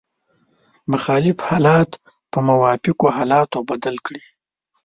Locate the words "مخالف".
0.91-1.37